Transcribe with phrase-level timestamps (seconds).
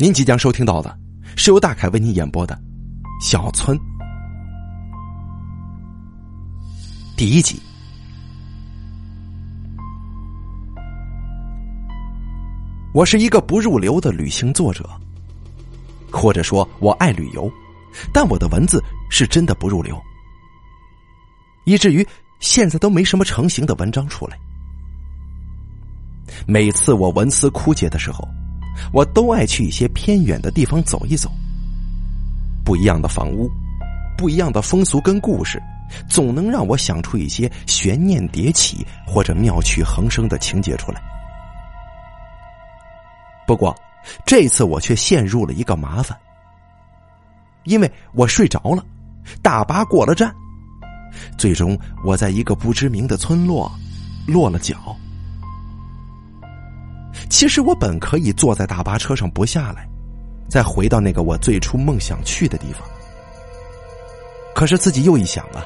[0.00, 0.96] 您即将收听到的
[1.36, 2.54] 是由大凯为您演播的
[3.20, 3.76] 《小村》
[7.16, 7.60] 第一集。
[12.94, 14.88] 我是一个不入流的旅行作者，
[16.12, 17.50] 或者说我爱旅游，
[18.12, 18.80] 但我的文字
[19.10, 20.00] 是真的不入流，
[21.64, 22.06] 以至于
[22.38, 24.38] 现在都没什么成型的文章出来。
[26.46, 28.22] 每次我文思枯竭的时候。
[28.92, 31.30] 我都爱去一些偏远的地方走一走。
[32.64, 33.50] 不一样的房屋，
[34.16, 35.62] 不一样的风俗跟故事，
[36.08, 41.00] 总能让我想出一些悬念迭起或者妙趣横生的情节出来。
[43.46, 43.74] 不过，
[44.26, 46.16] 这次我却陷入了一个麻烦，
[47.64, 48.84] 因为我睡着了，
[49.42, 50.30] 大巴过了站，
[51.38, 53.70] 最终我在一个不知名的村落
[54.26, 54.94] 落了脚。
[57.28, 59.86] 其实我本可以坐在大巴车上不下来，
[60.48, 62.82] 再回到那个我最初梦想去的地方。
[64.54, 65.62] 可是自己又一想啊，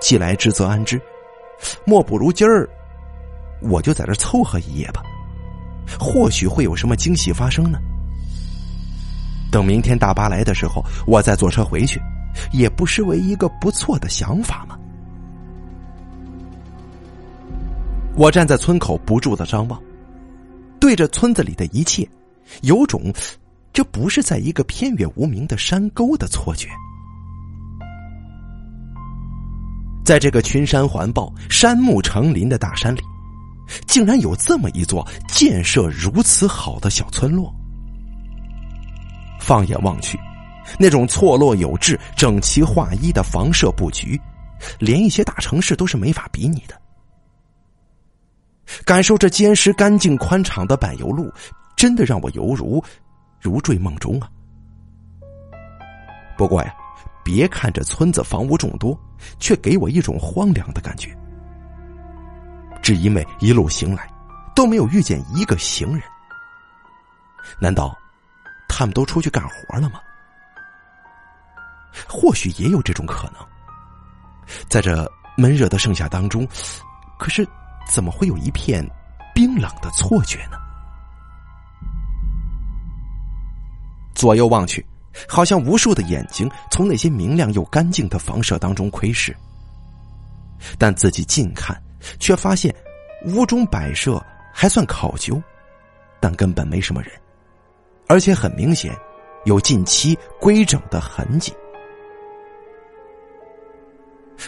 [0.00, 1.00] 既来之则安之，
[1.84, 2.68] 莫不如今儿
[3.60, 5.02] 我就在这凑合一夜吧，
[5.98, 7.78] 或许会有什么惊喜发生呢。
[9.50, 12.00] 等明天大巴来的时候，我再坐车回去，
[12.52, 14.78] 也不失为一个不错的想法嘛。
[18.14, 19.80] 我站在村口不住的张望。
[20.80, 22.08] 对着村子里的一切，
[22.62, 23.12] 有种
[23.72, 26.68] 这不是在一个偏远无名的山沟的错觉。
[30.04, 33.00] 在这个群山环抱、山木成林的大山里，
[33.86, 37.54] 竟然有这么一座建设如此好的小村落。
[39.38, 40.18] 放眼望去，
[40.78, 44.20] 那种错落有致、整齐划一的房舍布局，
[44.78, 46.79] 连一些大城市都是没法比拟的。
[48.84, 51.32] 感受这坚实、干净、宽敞的柏油路，
[51.76, 52.82] 真的让我犹如
[53.40, 54.28] 如坠梦中啊！
[56.36, 56.74] 不过呀，
[57.24, 58.98] 别看这村子房屋众多，
[59.38, 61.16] 却给我一种荒凉的感觉。
[62.82, 64.08] 只因为一路行来
[64.54, 66.02] 都没有遇见一个行人，
[67.60, 67.96] 难道
[68.68, 70.00] 他们都出去干活了吗？
[72.08, 73.36] 或许也有这种可能。
[74.68, 76.46] 在这闷热的盛夏当中，
[77.18, 77.46] 可是。
[77.92, 78.88] 怎么会有一片
[79.34, 80.56] 冰冷的错觉呢？
[84.14, 84.84] 左右望去，
[85.28, 89.36] 好像无数的眼睛从那些明亮又干净的房舍当中窥视。
[90.78, 91.80] 但自己近看，
[92.18, 92.74] 却发现
[93.24, 94.22] 屋中摆设
[94.52, 95.42] 还算考究，
[96.20, 97.10] 但根本没什么人，
[98.08, 98.94] 而且很明显
[99.46, 101.52] 有近期规整的痕迹。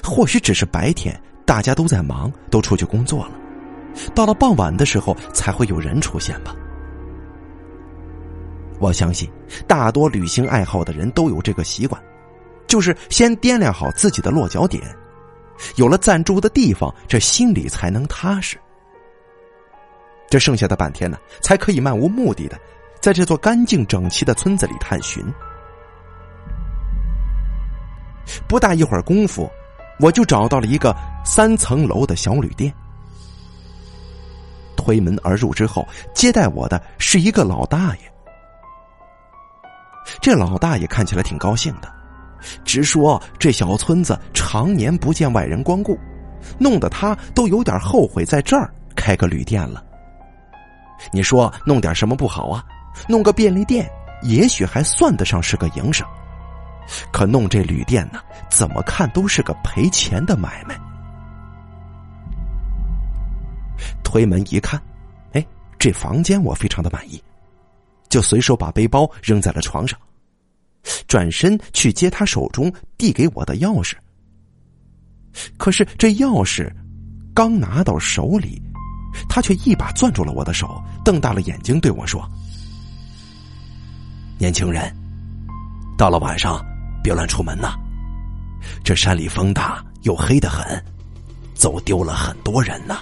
[0.03, 1.19] 或许只是白天。
[1.45, 3.33] 大家都在忙，都出去工作了。
[4.15, 6.55] 到了傍晚的时候，才会有人出现吧。
[8.79, 9.31] 我相信，
[9.67, 12.03] 大多旅行爱好的人都有这个习惯，
[12.67, 14.83] 就是先掂量好自己的落脚点，
[15.77, 18.57] 有了暂住的地方，这心里才能踏实。
[20.29, 22.59] 这剩下的半天呢，才可以漫无目的的，
[23.01, 25.23] 在这座干净整齐的村子里探寻。
[28.49, 29.51] 不大一会儿功夫。
[30.03, 32.75] 我就找到了一个三层楼的小旅店，
[34.77, 38.13] 推门而入之后，接待我的是一个老大爷。
[40.21, 41.89] 这老大爷看起来挺高兴的，
[42.65, 45.97] 直说这小村子常年不见外人光顾，
[46.59, 49.85] 弄得他都有点后悔在这儿开个旅店了。
[51.13, 52.65] 你说弄点什么不好啊？
[53.09, 53.89] 弄个便利店，
[54.23, 56.05] 也许还算得上是个营生。
[57.13, 58.21] 可弄这旅店呢，
[58.51, 60.79] 怎么看都是个赔钱的买卖。
[64.05, 64.81] 推门一看，
[65.33, 65.47] 哎，
[65.79, 67.23] 这房间我非常的满意，
[68.09, 69.99] 就随手把背包扔在了床上，
[71.09, 73.95] 转身去接他手中递给我的钥匙。
[75.57, 76.71] 可是这钥匙
[77.35, 78.61] 刚拿到手里，
[79.29, 82.23] 他却一把攥住了我的手，瞪大了眼睛对我说
[84.39, 84.95] ：“年轻人，
[85.97, 86.63] 到了晚上。”
[87.03, 87.75] 别乱出门呐！
[88.85, 90.83] 这山里风大又黑的很，
[91.55, 93.01] 走丢了很多人呐。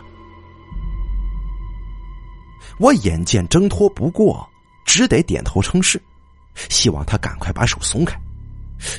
[2.78, 4.48] 我眼见挣脱不过，
[4.86, 6.00] 只得点头称是，
[6.70, 8.18] 希望他赶快把手松开。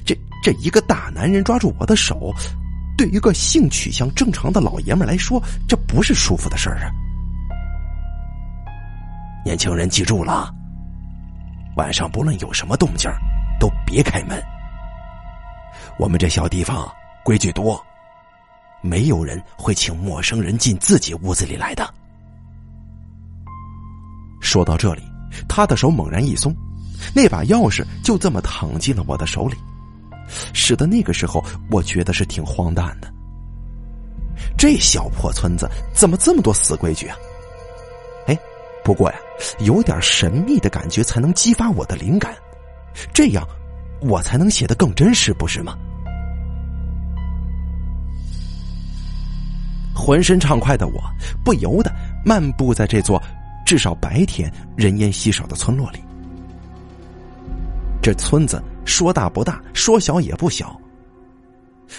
[0.05, 2.31] 这这一个大男人抓住我的手，
[2.95, 6.93] 对于个性取向正常的老爷们来说，这不是舒服的事儿啊！
[9.43, 10.53] 年轻人记住了，
[11.75, 13.09] 晚上不论有什么动静，
[13.59, 14.39] 都别开门。
[16.01, 16.91] 我们这小地方
[17.23, 17.79] 规矩多，
[18.81, 21.87] 没有人会请陌生人进自己屋子里来的。
[24.41, 25.03] 说到这里，
[25.47, 26.55] 他的手猛然一松，
[27.13, 29.55] 那把钥匙就这么躺进了我的手里，
[30.55, 33.07] 使得那个时候我觉得是挺荒诞的。
[34.57, 37.15] 这小破村子怎么这么多死规矩啊？
[38.25, 38.35] 哎，
[38.83, 39.19] 不过呀，
[39.59, 42.35] 有点神秘的感觉才能激发我的灵感，
[43.13, 43.47] 这样
[44.01, 45.77] 我才能写得更真实，不是吗？
[50.01, 50.99] 浑身畅快的我，
[51.45, 51.93] 不由得
[52.25, 53.21] 漫步在这座
[53.63, 55.99] 至少白天人烟稀少的村落里。
[58.01, 60.75] 这村子说大不大，说小也不小。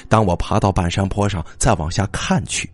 [0.08, 2.69] 当我爬到半山坡上，再往下看去，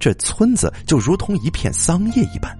[0.00, 2.58] 这村子就如同一片桑叶一般，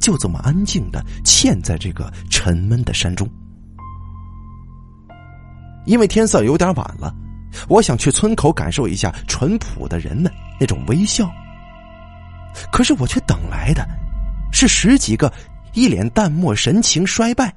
[0.00, 3.30] 就这么安静的嵌在这个沉闷的山中。
[5.86, 7.14] 因为天色有点晚了，
[7.68, 11.30] 我想去村口感受一下淳朴的人们那种微笑。
[12.72, 13.86] 可是我却等来的，
[14.52, 15.32] 是十几个
[15.72, 17.54] 一脸淡漠、神情衰败。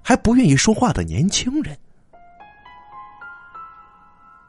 [0.00, 1.76] 还不愿意说话的年轻人。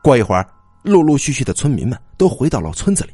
[0.01, 0.47] 过一会儿，
[0.83, 3.11] 陆陆续续的村民们都回到了村子里，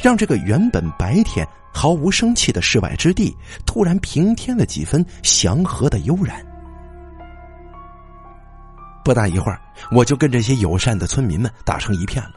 [0.00, 3.36] 让这个原本白天毫无生气的世外之地
[3.66, 6.42] 突然平添了几分祥和的悠然。
[9.04, 9.60] 不大一会儿，
[9.90, 12.32] 我就跟这些友善的村民们打成一片了。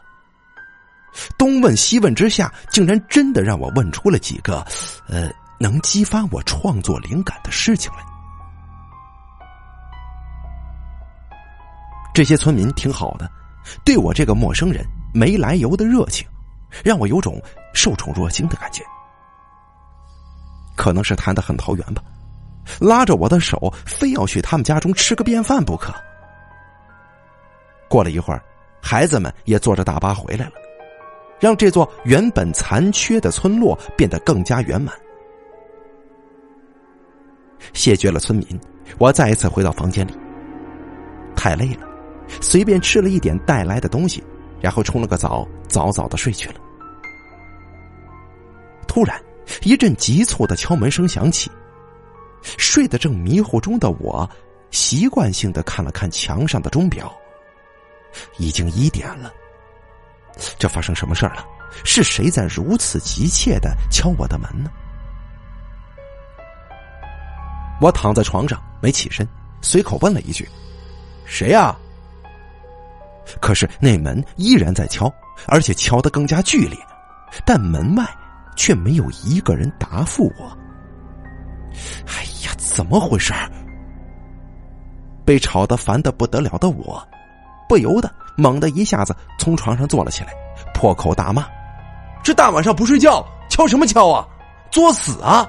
[1.38, 4.66] 东问西问之下，竟然真的让我问出了几个，
[5.08, 8.00] 呃，能激发我创作灵感的事情来。
[12.14, 13.30] 这些村民挺好的，
[13.86, 16.28] 对我这个陌生人没来由的热情，
[16.84, 17.42] 让我有种
[17.74, 18.84] 受宠若惊的感觉。
[20.76, 22.04] 可能是谈的很投缘吧，
[22.80, 25.94] 拉着我的手，非要去他们家中吃个便饭不可。
[27.96, 28.44] 过了一会儿，
[28.82, 30.52] 孩子们也坐着大巴回来了，
[31.40, 34.94] 让这座原本残缺的村落变得更加圆满。
[37.72, 38.60] 谢绝了村民，
[38.98, 40.12] 我再一次回到房间里，
[41.38, 41.88] 太累了。
[42.42, 44.22] 随便吃了一点带来的东西，
[44.60, 46.56] 然后冲了个澡，早早的睡去了。
[48.90, 49.18] 突然，
[49.64, 51.50] 一阵急促的敲门声响起，
[52.58, 54.30] 睡得正迷糊中的我，
[54.70, 57.10] 习惯性的看了看墙上的钟表，
[58.38, 59.32] 已经一点了。
[60.60, 61.46] 这发生什么事了？
[61.84, 64.70] 是谁在如此急切的敲我的门呢？
[67.82, 69.28] 我躺在床上没起身，
[69.62, 70.48] 随口问了一句
[71.26, 71.76] ：“谁呀？”
[73.42, 75.14] 可是那门依然在敲，
[75.48, 76.78] 而且敲得更加剧烈，
[77.46, 78.06] 但门外
[78.56, 80.58] 却没有一个人答复我。
[82.08, 83.34] 哎呀，怎么回事？
[85.26, 87.06] 被吵得烦得不得了的我，
[87.68, 90.34] 不由得猛地一下子从床上坐了起来，
[90.74, 91.48] 破口大骂
[92.24, 94.28] ：“这大晚上不睡觉，敲什么敲啊？
[94.72, 95.48] 作死啊！”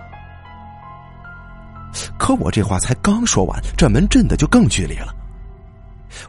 [2.19, 5.15] 可我这话才刚说完，这门震的就更剧烈了。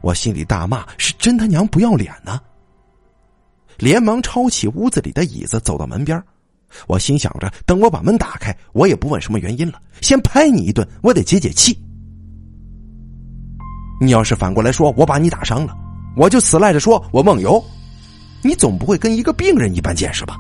[0.02, 2.40] 我心里大骂：“是真他娘不要脸呢！”
[3.78, 6.22] 连忙抄起屋子里的椅子，走到门边。
[6.88, 11.80] 我心想着，等我把门打开，我也不问什么原因了，先拍你一顿，我得解解气。
[14.00, 15.76] 你要是反过来说我把你打伤了，
[16.16, 17.64] 我就死赖着说我梦游，
[18.44, 20.36] 你总不会跟一个病人一般见识吧？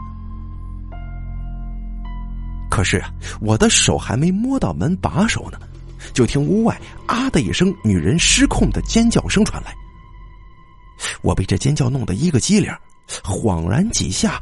[2.69, 3.09] 可是啊，
[3.41, 5.57] 我的手还没摸到门把手呢。
[6.13, 9.73] 就听屋外“啊”的一声，女人失控的尖叫声传来。
[11.21, 12.71] 我被这尖叫弄得一个机灵，
[13.23, 14.39] 恍然几下，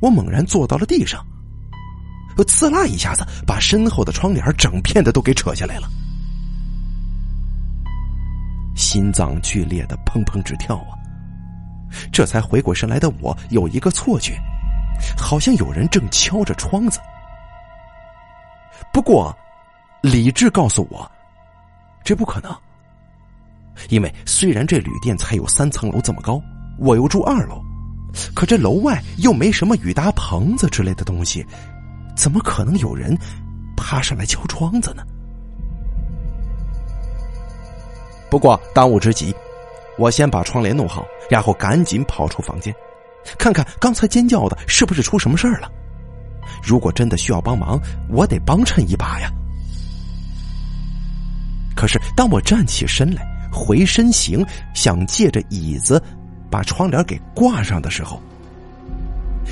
[0.00, 1.24] 我猛然坐到了地上，
[2.46, 5.88] 刺啦一下子把身后的窗帘整片的都给扯下来了，
[8.74, 10.96] 心脏剧烈的砰砰直跳啊！
[12.12, 14.34] 这才回过神来的我有一个错觉，
[15.16, 17.00] 好像有人正敲着窗子，
[18.92, 19.36] 不过。
[20.02, 21.08] 理智告诉我，
[22.02, 22.52] 这不可能。
[23.88, 26.42] 因为虽然这旅店才有三层楼这么高，
[26.76, 27.62] 我又住二楼，
[28.34, 31.46] 可这楼外又没什么雨搭棚子之类的东西，
[32.16, 33.16] 怎么可能有人
[33.76, 35.04] 爬上来敲窗子呢？
[38.32, 39.34] 不过当务之急，
[39.98, 42.74] 我先把窗帘弄好，然后赶紧跑出房间，
[43.36, 45.70] 看看刚才尖叫的是不是出什么事儿了。
[46.62, 49.30] 如果真的需要帮忙，我得帮衬一把呀。
[51.76, 53.22] 可是，当我站起身来，
[53.52, 56.02] 回身形想借着椅子
[56.50, 58.18] 把窗帘给挂上的时候，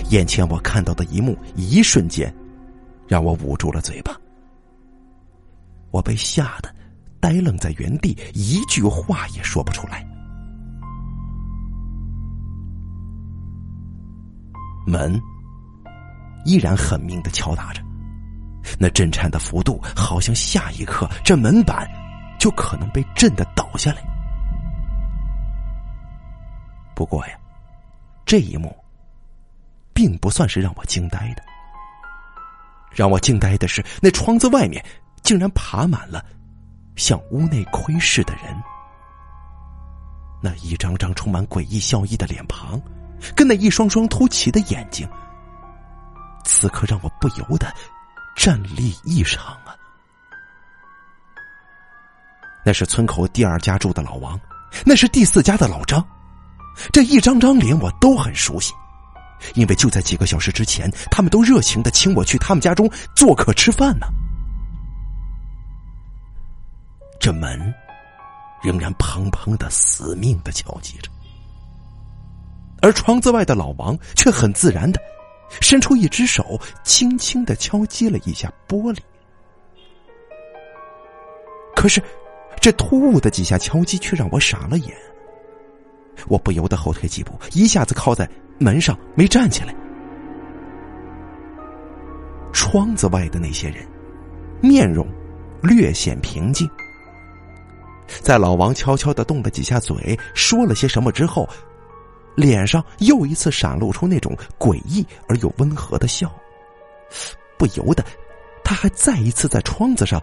[0.09, 2.35] 眼前我看到的一幕，一瞬间
[3.07, 4.19] 让我捂住了嘴巴。
[5.91, 6.75] 我被吓得
[7.21, 10.07] 呆愣在原地，一句话也说不出来。
[14.87, 15.21] 门
[16.45, 17.83] 依然狠命的敲打着，
[18.79, 21.89] 那震颤的幅度，好像下一刻这门板。
[22.41, 23.99] 就可能被震得倒下来。
[26.97, 27.35] 不过呀，
[28.25, 28.75] 这一幕
[29.93, 31.43] 并不算是让我惊呆的。
[32.91, 34.83] 让我惊呆的是，那窗子外面
[35.23, 36.25] 竟然爬满了
[37.01, 38.55] 向屋内窥视的人。
[40.43, 42.81] 那一张张充满诡异笑意的脸庞，
[43.35, 45.09] 跟那一双双凸起的眼睛，
[46.45, 47.67] 此刻让我不由得
[48.37, 49.75] 战栗异常啊！
[52.65, 54.39] 那是村口第二家住的老王，
[54.85, 56.07] 那是第四家的老张，
[56.93, 58.75] 这一张张脸我都很熟悉。
[59.55, 64.07] 因为就在几个小时之前，他们都热情的请我去他们家中做客吃饭呢。
[67.21, 67.73] 这门
[68.63, 71.11] 仍然砰砰的死命的敲击着，
[72.83, 75.01] 而窗子外的老王却很自然的
[75.61, 78.99] 伸出一只手，轻轻的敲击了一下玻璃。
[81.77, 82.03] 可是，
[82.61, 84.97] 这突兀的几下敲击却让我傻了眼。
[86.27, 88.29] 我不由得后退几步，一下子靠在。
[88.63, 89.75] 门上没站起来，
[92.53, 93.89] 窗子外的那些人
[94.61, 95.09] 面容
[95.63, 96.69] 略显平静，
[98.21, 101.49] 在老王悄悄的动了几下嘴，说了些什么之后，
[102.35, 106.33] 脸上又一次闪露出那种诡异而又温和的笑，
[107.59, 108.05] 不由得，
[108.65, 110.23] 他还再一次在窗子上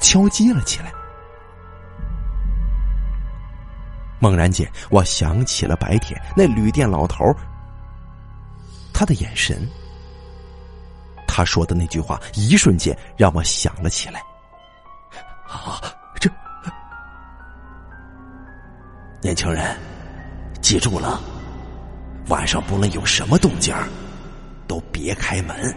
[0.00, 0.92] 敲击了起来。
[4.20, 7.24] 猛然间，我想起了白天那旅店老头。
[8.92, 9.64] 他的眼神，
[11.24, 14.20] 他说的那句话，一瞬间让我想了起来。
[15.46, 15.80] 啊，
[19.28, 19.78] 年轻人，
[20.62, 21.20] 记住了，
[22.28, 23.76] 晚上不论有什么动静
[24.66, 25.76] 都别开门。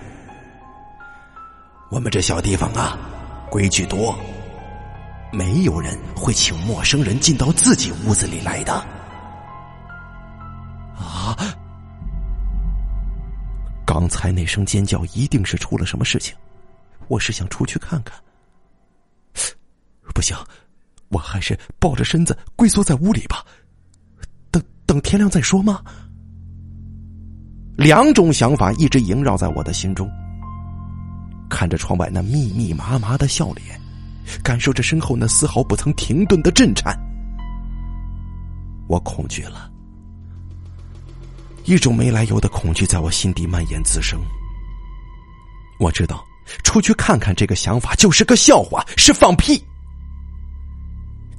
[1.90, 2.98] 我们这小地方啊，
[3.50, 4.18] 规矩多，
[5.34, 8.74] 没有人会请陌生人进到自己屋子里来的。
[10.96, 11.36] 啊！
[13.86, 16.34] 刚才那声尖叫一定是出了什么事情，
[17.10, 18.18] 我是想出去看看。
[20.14, 20.38] 不行，
[21.12, 23.46] 我还是抱着身子龟缩在屋里吧，
[24.50, 25.82] 等等天亮再说吗？
[27.76, 30.10] 两种想法一直萦绕在我的心中。
[31.50, 33.80] 看着窗外那密密麻麻的笑脸，
[34.42, 36.98] 感受着身后那丝毫不曾停顿的震颤，
[38.88, 39.70] 我恐惧了。
[41.66, 44.20] 一种没来由的恐惧在我心底蔓延滋生。
[45.78, 46.24] 我知道，
[46.64, 49.62] 出去看看这个想法就是个笑话，是放屁。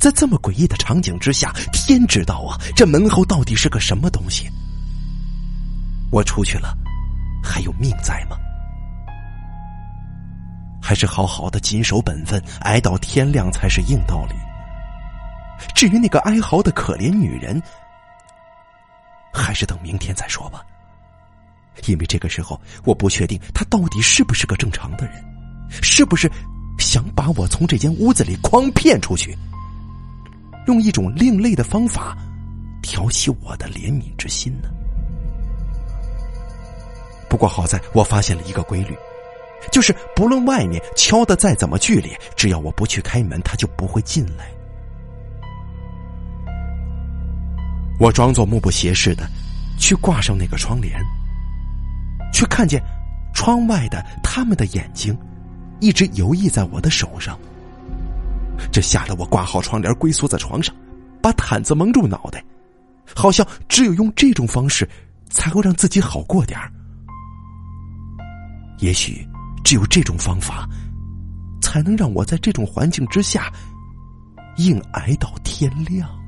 [0.02, 4.50] 在这么诡异的场景之下，天知道啊，这门后到底是个什么东西？
[6.10, 6.76] 我出去了，
[7.40, 8.36] 还有命在吗？
[10.82, 14.34] 还是好好的谨守本分，挨到天亮才是硬道理。
[15.72, 17.62] 至于那个哀嚎的可怜女人。
[19.32, 20.62] 还是等明天再说吧，
[21.86, 25.24] 因为这个时候我不确定他到底是不是个正常的人，
[25.70, 26.30] 是不是
[26.78, 29.34] 想把我从这间屋子里诓骗出去，
[30.66, 32.16] 用一种另类的方法
[32.82, 34.68] 挑起我的怜悯之心呢？
[37.28, 38.96] 不过好在我发现了一个规律，
[39.70, 44.46] 就是不论外面敲的再怎么剧烈，只要我不去开门，他就不会进来。
[47.98, 49.26] 我装作目不斜视的
[49.78, 50.98] 去挂上那个窗帘，
[52.32, 52.82] 却看见
[53.32, 55.16] 窗外的他们的眼睛
[55.80, 57.38] 一直游弋在我的手上。
[58.70, 60.74] 这吓得我挂好窗帘，龟缩在床上，
[61.20, 62.44] 把毯子蒙住脑袋，
[63.14, 64.88] 好像只有用这种方式
[65.28, 66.70] 才会让自己好过点儿。
[68.78, 69.26] 也许
[69.64, 70.68] 只有这种方法，
[71.60, 73.52] 才能让我在这种环境之下
[74.56, 76.21] 硬挨到天亮。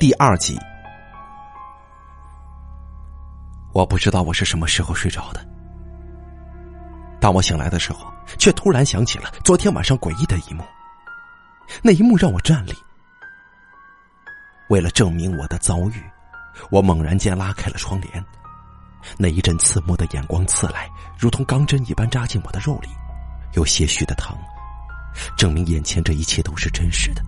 [0.00, 0.58] 第二集，
[3.74, 5.46] 我不知道我是什么时候睡着的。
[7.20, 10.64] 当我醒来的时候，却突然想起了昨天晚上诡异的一幕。
[11.82, 12.72] 那一幕让我站立。
[14.70, 16.02] 为了证明我的遭遇，
[16.70, 18.24] 我猛然间拉开了窗帘，
[19.18, 20.88] 那一阵刺目的眼光刺来，
[21.18, 22.88] 如同钢针一般扎进我的肉里，
[23.52, 24.34] 有些许的疼，
[25.36, 27.22] 证明眼前这一切都是真实的。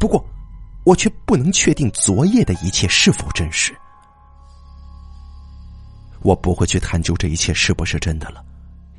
[0.00, 0.26] 不过。
[0.86, 3.74] 我却不能确定昨夜的一切是否真实。
[6.22, 8.40] 我不会去探究这一切是不是真的了，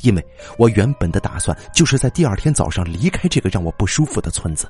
[0.01, 0.25] 因为
[0.57, 4.69] 我原本的打算就是在第二天早上离开这个让我不舒服的村子。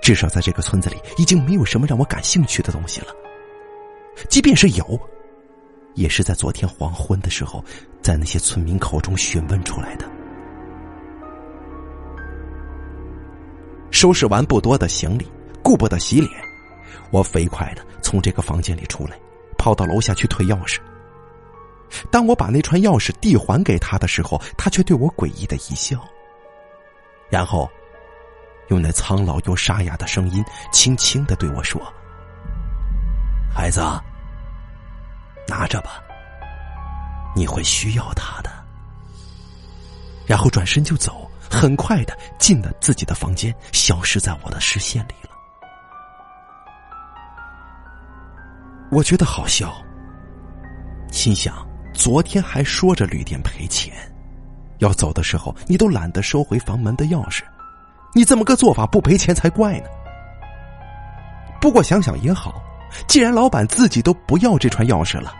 [0.00, 3.08] 至少在这个村子里，已经没有什么让我感兴趣的东西了。
[4.30, 4.98] 即便是有，
[5.94, 7.62] 也是在昨天黄昏的时候，
[8.00, 10.10] 在那些村民口中询问出来的。
[13.90, 15.26] 收拾完不多的行李，
[15.64, 16.30] 顾不得洗脸，
[17.10, 19.18] 我飞快的从这个房间里出来，
[19.58, 20.78] 跑到楼下去退钥匙。
[22.10, 25.98] 当我把那串钥匙递还给他的时候，他却对我诡异的一笑，
[27.30, 27.70] 然后
[28.68, 31.80] 用那苍老又沙哑的声音轻轻的对我说
[33.54, 33.80] ：“孩子，
[35.46, 36.02] 拿着吧，
[37.34, 38.50] 你会需要它的。”
[40.26, 45.33] 然后转身就走，很快的进了自己的房间，消失在我的视线里了。
[48.90, 49.74] 我觉得好笑，
[51.10, 51.54] 心想。
[51.92, 53.94] 昨天还说着旅店赔钱，
[54.78, 57.42] 要走的时候你都懒得收回房门的钥匙，
[58.12, 59.86] 你这么个做法不赔钱才怪呢。
[61.60, 62.60] 不过想想也好，
[63.06, 65.32] 既然老板自己都不要这串钥匙了，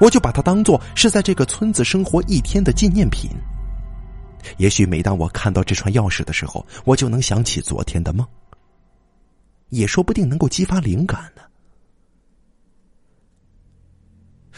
[0.00, 3.30] 我就把它当做是在这个村子生活一天的纪念品。
[4.58, 8.26] 也许每当我看到这串钥匙的时候，我就能想起昨天的梦，
[9.70, 11.42] 也说不定能够激发灵感呢。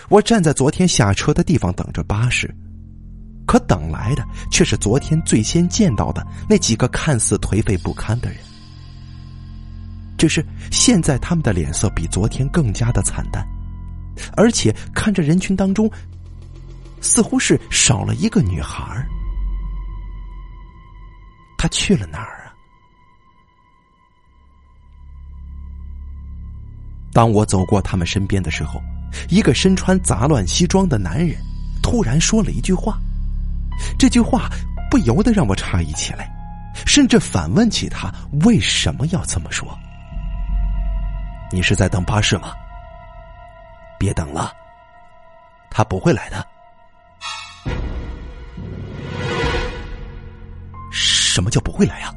[0.09, 2.52] 我站在昨天下车的地方等着巴士，
[3.47, 8.38] 可等来的却是昨天最先见到的那几个看似颓废不堪的人。
[10.18, 13.47] 只是现在他们的脸色比昨天更加的惨淡，
[14.37, 15.90] 而且看着人群当中，
[17.00, 19.04] 似乎是少了一个女孩。
[21.56, 22.54] 她去了哪儿啊？
[27.12, 28.82] 当我走过他们身边的时候。
[29.28, 31.37] 一个身穿杂乱西装的男人
[31.83, 32.99] 突然说了一句话，
[33.99, 34.49] 这句话
[34.90, 36.31] 不由得让我诧异起来，
[36.87, 38.13] 甚至反问起他
[38.45, 39.76] 为什么要这么说。
[41.50, 42.52] 你是在等巴士吗？
[43.99, 44.52] 别等了，
[45.71, 46.45] 他不会来的。
[50.91, 52.15] 什么叫不会来啊？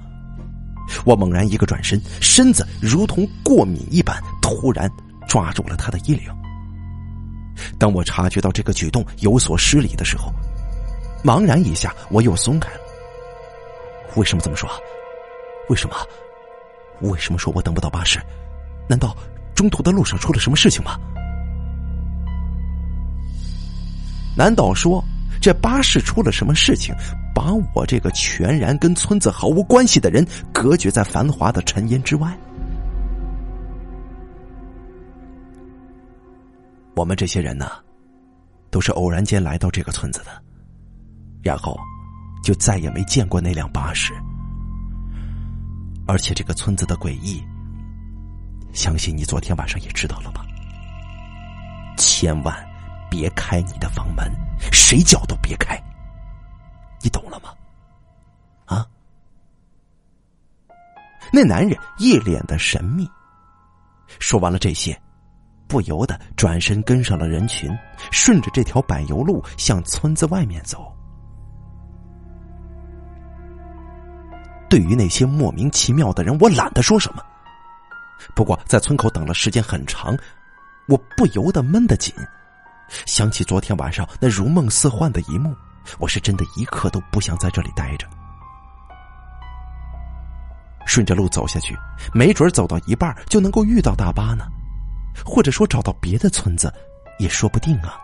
[1.05, 4.89] 我猛然一个转身，身子如同过敏一般，突然
[5.27, 6.29] 抓住了他的衣领。
[7.85, 10.33] 当我察觉到这个举动有所失礼的时候，
[11.23, 12.79] 茫然一下，我又松开了。
[14.15, 14.67] 为什么这么说？
[15.69, 15.95] 为什么？
[17.01, 18.19] 为什么说我等不到巴士？
[18.89, 19.15] 难道
[19.53, 20.97] 中途的路上出了什么事情吗？
[24.35, 25.03] 难道说
[25.39, 26.91] 这巴士出了什么事情，
[27.35, 32.35] 把我这个全然跟村子毫无关系的人隔绝在繁华的尘烟之外？
[36.95, 37.71] 我们这些人呢，
[38.71, 40.41] 都是偶然间来到这个村子的，
[41.43, 41.77] 然后
[42.41, 44.13] 就再也没见过那辆巴士。
[46.07, 47.43] 而且这个村子的诡异，
[48.73, 50.45] 相信你昨天晚上也知道了吧？
[51.97, 52.55] 千万
[53.09, 54.31] 别开你的房门，
[54.71, 55.81] 谁叫都别开，
[57.01, 57.53] 你懂了吗？
[58.65, 58.87] 啊？
[61.33, 63.09] 那男人一脸的神秘，
[64.19, 64.97] 说完了这些。
[65.67, 67.69] 不由得转身跟上了人群，
[68.11, 70.91] 顺着这条柏油路向村子外面走。
[74.69, 77.23] 对于那些莫名其妙的人，我懒得说什么。
[78.35, 80.17] 不过在村口等了时间很长，
[80.87, 82.13] 我不由得闷得紧。
[83.05, 85.55] 想起昨天晚上那如梦似幻的一幕，
[85.99, 88.07] 我是真的一刻都不想在这里待着。
[90.85, 91.75] 顺着路走下去，
[92.13, 94.45] 没准走到一半就能够遇到大巴呢。
[95.23, 96.73] 或者说找到别的村子，
[97.19, 97.99] 也说不定啊。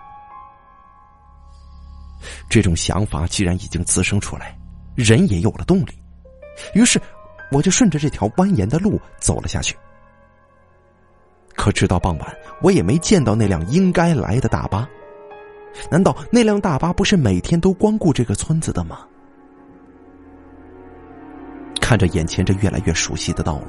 [2.48, 4.58] 这种想法既然已经滋生出来，
[4.96, 5.92] 人也有了动力，
[6.74, 7.02] 于是
[7.52, 9.76] 我就顺着这条蜿蜒的路走了下去。
[11.56, 14.88] 可直到傍晚，我也没见到那辆应该来的大巴。
[15.90, 19.00] 难道那辆大巴不是每天都光顾这个村子的吗？
[21.80, 23.66] 看着眼前这越来越熟悉的道路，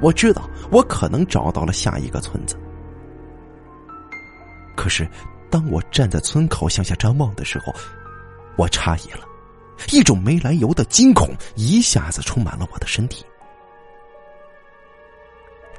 [0.00, 2.56] 我知道我可能找到了下一个村子。
[4.76, 5.08] 可是，
[5.50, 7.72] 当我站在村口向下张望的时候，
[8.56, 9.24] 我诧异了，
[9.92, 13.24] 一种没来由的惊恐一下子充满了我的身体。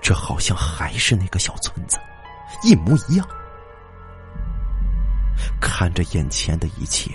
[0.02, 1.98] 这好像还是那个小村子，
[2.64, 3.28] 一模一样。
[5.60, 7.12] 看着眼前的一切，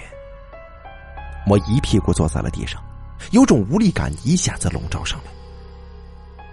[1.48, 2.82] 我一屁股坐在了地上，
[3.30, 6.44] 有种无力感一下子笼罩上来。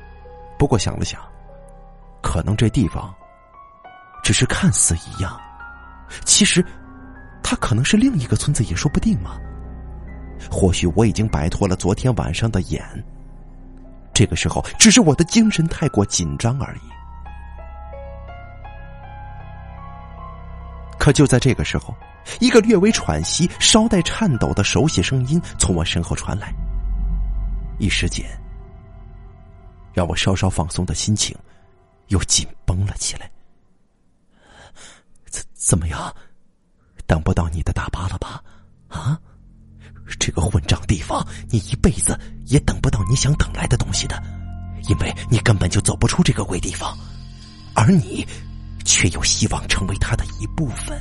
[0.58, 1.22] 不过想了想，
[2.22, 3.14] 可能这地方……
[4.24, 5.40] 只是看似一样，
[6.26, 6.66] 其实
[7.42, 9.38] 他可能是另一个村子也说不定嘛。
[10.52, 12.82] 或许我已经摆脱了昨天晚上的眼，
[14.14, 16.80] 这个时候只是我的精神太过紧张而已。
[21.00, 21.96] 可就在这个时候，
[22.40, 26.54] 一个略微喘息、稍带颤抖的熟悉声音从我身后传来，
[27.80, 28.26] 一时间，
[29.94, 31.36] 让我稍稍放松的心情
[32.08, 33.30] 又紧绷了起来。
[35.68, 36.16] 怎么样？
[37.06, 38.42] 等不到你的大巴了吧？
[38.88, 39.20] 啊？
[40.18, 44.16] 这个混账地方，你一辈子也等不到你想等来的东西的，
[44.88, 46.98] 因为你根本就走不出这个鬼地方，
[47.76, 48.26] 而你。
[48.86, 50.98] 却有希望成为他的一部分。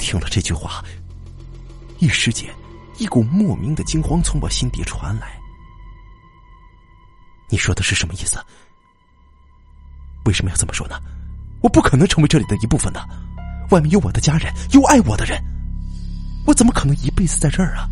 [0.00, 0.84] 听了这句话，
[2.00, 2.52] 一时间，
[2.98, 5.38] 一股莫名的惊慌从我心底传来。
[7.48, 8.44] 你说的是什么意思？
[10.24, 11.00] 为什么要这么说呢？
[11.64, 13.02] 我不可能成为这里的一部分的，
[13.70, 15.42] 外面有我的家人，有爱我的人，
[16.46, 17.88] 我怎么可能一辈子在这儿啊？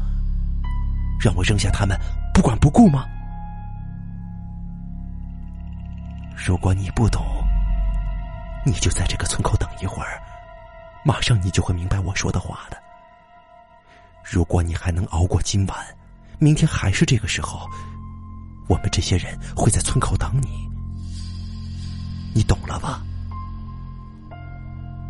[1.19, 1.99] 让我扔下他们
[2.35, 3.07] 不管不顾吗？
[6.37, 7.25] 如果你不懂，
[8.67, 10.21] 你就在这个村口等一会儿，
[11.03, 12.77] 马上你就会明白我说的话的。
[14.23, 15.79] 如果你还能熬过今晚，
[16.39, 17.67] 明天还是这个时候，
[18.69, 20.71] 我们这些人会在村口等你。
[22.35, 23.03] 你懂了吧？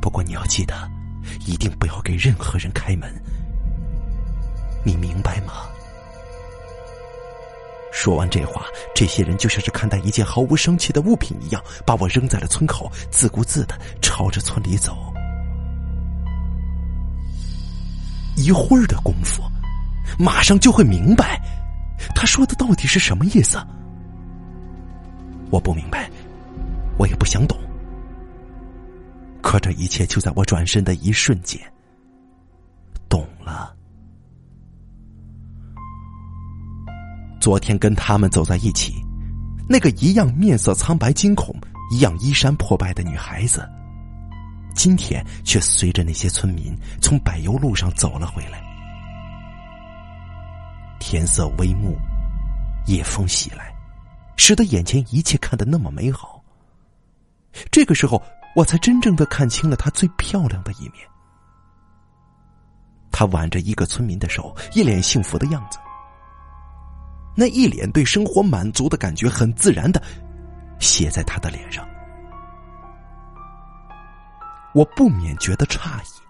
[0.02, 0.74] 不过你要记得，
[1.46, 3.08] 一定不要给任何人开门。
[4.84, 5.52] 你明白吗？
[7.92, 8.64] 说完这话，
[8.96, 14.98] 这些人就像是看待一件毫无生气的物品一样，把我扔在了村口，自顾自的朝着村里走。
[18.36, 19.40] 一会儿的功夫，
[20.18, 21.40] 马上就会明白，
[22.12, 23.56] 他说的到底是什么意思。
[25.50, 26.10] 我不明白，
[26.98, 27.56] 我也不想懂。
[29.42, 31.60] 可这一切就在我转身的一瞬间，
[33.08, 33.76] 懂了。
[37.40, 38.94] 昨天跟他们走在一起，
[39.68, 41.54] 那个一样面色苍白、惊恐、
[41.90, 43.68] 一样衣衫破败的女孩子，
[44.74, 48.62] 今天却随着那些村民从柏油路上走了回来。
[51.00, 51.98] 天色微暮，
[52.86, 53.74] 夜风袭来，
[54.36, 56.40] 使得眼前一切看得那么美好。
[57.72, 58.22] 这个时候，
[58.54, 61.08] 我才真正的看清了她最漂亮的一面。
[63.10, 65.78] 她挽着一个村民的手，一脸幸福的样子。
[67.34, 70.02] 那一脸对生活满足的感觉，很自然的
[70.78, 71.86] 写在他的脸上。
[74.74, 76.22] 我不免觉得诧异，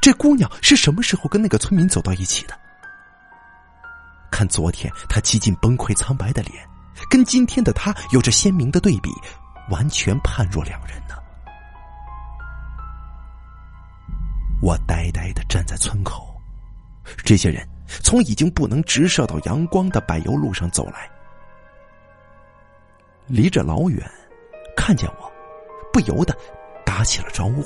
[0.00, 2.58] 这姑娘是什么时候跟那个村民走到一起的？
[4.30, 6.68] 看昨天她几近崩溃苍白的脸，
[7.08, 9.10] 跟今天的她有着鲜明的对比，
[9.70, 11.14] 完全判若两人呢。
[14.62, 16.40] 我呆呆的站在村口，
[17.24, 17.66] 这些人。
[18.02, 21.10] 从已经不能直射到阳光的柏油路上走来，
[23.26, 24.10] 离着老远，
[24.74, 25.30] 看见我，
[25.92, 26.34] 不由得
[26.86, 27.62] 打起了招呼。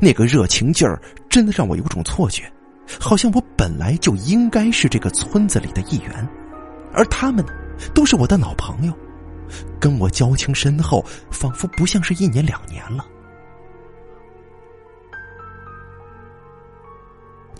[0.00, 2.50] 那个热情劲儿，真的让我有种错觉，
[2.98, 6.26] 好像我本来就应该是这个村子里的一员，
[6.94, 7.52] 而他们呢，
[7.92, 8.94] 都是我的老朋友，
[9.78, 13.04] 跟我交情深厚，仿佛不像是一年两年了。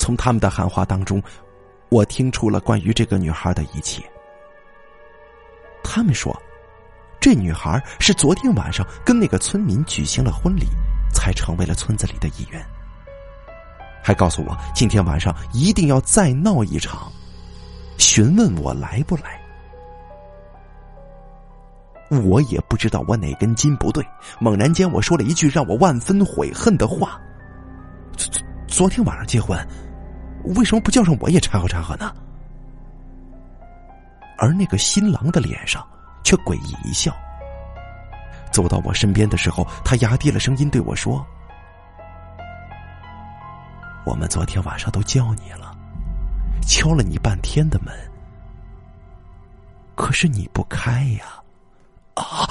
[0.05, 1.23] 从他们的喊话当中，
[1.89, 4.03] 我听出了关于这个女孩的一切。
[5.83, 6.39] 他们说，
[7.19, 10.67] 这女孩是昨天晚上跟那个村民举行了婚礼，
[11.11, 12.63] 才成为了村子里的一员。
[14.03, 17.11] 还告诉我，今天晚上一定要再闹一场，
[17.97, 19.41] 询问我来不来。
[22.11, 24.07] 我也不知道我哪根筋不对，
[24.39, 27.19] 猛然间我说了一句让我万分悔恨的话：
[28.19, 29.59] 昨昨昨天晚上结婚。
[30.57, 32.15] 为什么不叫上我也掺和掺和呢？
[34.37, 35.87] 而那个新郎的脸上
[36.23, 37.15] 却诡异一笑。
[38.51, 41.25] 走到我身边的时候，他压低了声音对我说
[44.05, 45.75] ：“我们昨天晚上都叫你了，
[46.63, 47.95] 敲了你半天的门，
[49.95, 51.43] 可是你不开呀！”
[52.15, 52.47] 啊！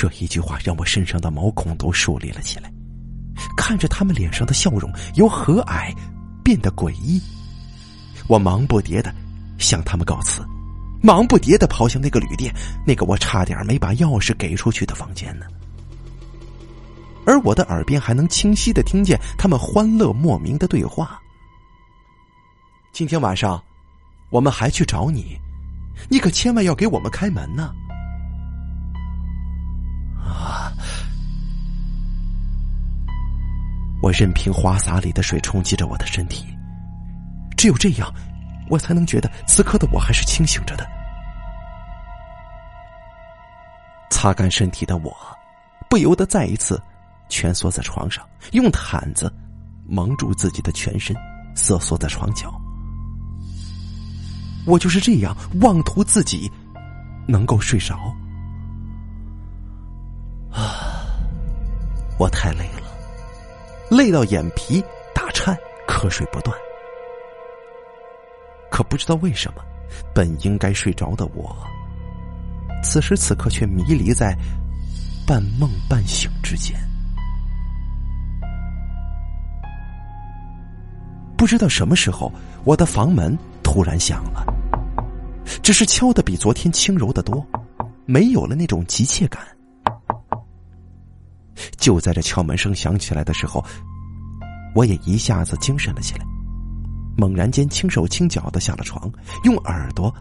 [0.00, 2.72] 这一句话让我身上的毛孔都竖立了起来，
[3.56, 5.92] 看着他们脸上的笑容由和蔼
[6.44, 7.20] 变得诡异，
[8.28, 9.12] 我忙不迭的
[9.58, 10.40] 向他们告辞，
[11.02, 12.54] 忙不迭的跑向那个旅店，
[12.86, 15.46] 那个我差点没把钥匙给出去的房间呢。
[17.26, 21.20] 而我的耳边还能清晰的听见他们欢乐莫名的对话。
[22.92, 23.60] 今天晚上，
[24.30, 25.36] 我们还去找你，
[26.08, 27.74] 你可千万要给我们开门呢！
[30.28, 30.72] 啊
[34.00, 36.46] 我任凭花洒里的水冲击着我的身体，
[37.56, 38.12] 只有这样，
[38.68, 40.88] 我才能觉得此刻的我还是清醒着的。
[44.10, 45.14] 擦干身体的我，
[45.90, 46.80] 不由得再一次
[47.28, 49.32] 蜷缩在床上，用毯子
[49.86, 51.14] 蒙住自己的全身，
[51.54, 52.52] 瑟缩在床角。
[54.64, 56.50] 我就是这样妄图自己
[57.26, 58.14] 能够睡着。
[62.18, 62.88] 我太累了。
[63.90, 66.56] 累到眼皮打颤，瞌睡不断。
[68.70, 69.62] 可不知道为什么，
[70.14, 71.56] 本应该睡着的我，
[72.82, 74.36] 此时此刻却迷离在
[75.26, 76.76] 半梦半醒之间。
[81.36, 82.30] 不知道什么时候，
[82.64, 84.44] 我的房门突然响了，
[85.62, 87.46] 只是敲的比昨天轻柔的多，
[88.04, 89.40] 没有了那种急切感。
[91.76, 93.64] 就在这敲门声响起来的时候，
[94.74, 96.24] 我也一下子精神了起来，
[97.16, 99.10] 猛然间轻手轻脚的下了床，
[99.44, 100.14] 用耳朵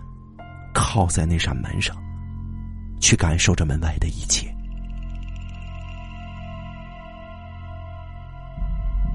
[0.74, 1.96] 靠在那扇门上，
[3.00, 4.54] 去感受着门外的一切。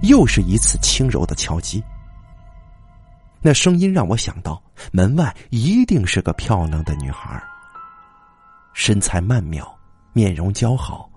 [0.02, 1.80] 又是一次轻柔的敲击，
[3.40, 7.40] 那声音让我想到门外一定是个漂亮的女孩，
[8.72, 9.78] 身材曼妙，
[10.12, 11.11] 面容姣好。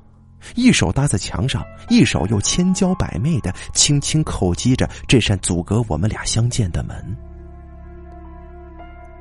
[0.53, 7.17] 一手搭在墙上，一手又千娇百媚的轻轻叩击着这扇阻隔我们俩相见的门。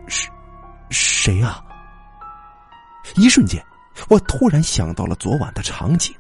[0.07, 0.29] 是，
[0.91, 1.65] 谁啊？
[3.17, 3.65] 一瞬间，
[4.09, 6.15] 我突然想到了昨晚的场景，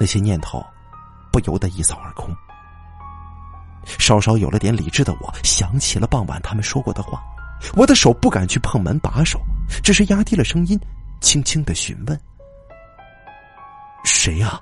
[0.00, 0.64] 那些念头
[1.30, 2.34] 不由得一扫而空。
[3.98, 7.20] 稍稍有了点理智的我，想起了傍晚他们说过的话，
[7.74, 9.40] 我的手不敢去碰门把手，
[9.82, 10.78] 只是压低了声音。
[11.22, 12.20] 轻轻的询问
[14.04, 14.60] ：“谁呀？”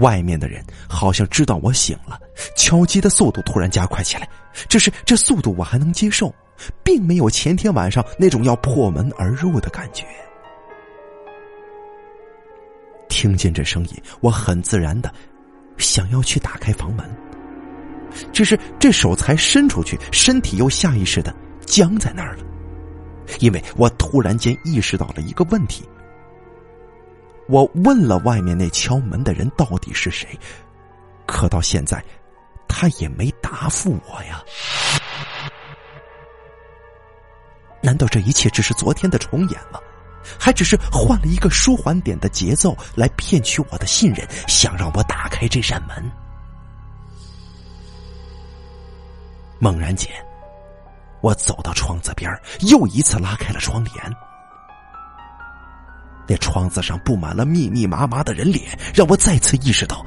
[0.00, 2.18] 外面的人好像知道我醒了，
[2.56, 4.26] 敲击的速度突然加快起来。
[4.68, 6.32] 只是这速度我还能接受，
[6.84, 10.06] 并没有前天晚上那种要破门而入的感觉。
[13.08, 15.12] 听见这声音，我很自然的
[15.76, 17.04] 想要去打开房门，
[18.32, 21.34] 只是这手才伸出去，身体又下意识的
[21.66, 22.44] 僵在那儿了。
[23.38, 25.88] 因为我突然间意识到了一个问题，
[27.48, 30.28] 我问了外面那敲门的人到底是谁，
[31.26, 32.04] 可到现在，
[32.68, 34.42] 他也没答复我呀。
[37.82, 39.80] 难道这一切只是昨天的重演吗？
[40.38, 46.12] 还只是换了一个舒缓点的节奏来骗取我的信任，想让我打开这扇门？
[49.58, 50.10] 猛然间。
[51.22, 52.30] 我走到窗子边
[52.60, 53.94] 又一次拉开了窗帘。
[56.26, 60.06] 那窗子上布满了密密麻麻的人脸，让我再次意识到，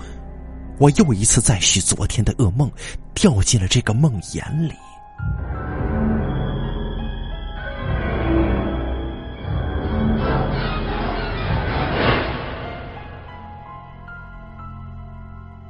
[0.80, 2.72] 我又一次再续昨天的噩梦，
[3.14, 4.74] 掉进了这个梦魇里。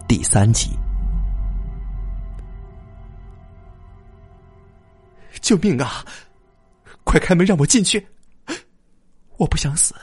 [0.08, 0.70] 第三集。
[5.44, 6.04] 救命啊！
[7.04, 8.04] 快开门，让我进去！
[9.36, 9.94] 我不想死，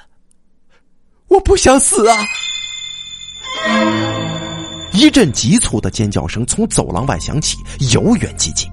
[1.29, 2.17] 我不想死啊！
[4.93, 7.57] 一阵急促的尖叫声从走廊外响起，
[7.93, 8.71] 由远及近。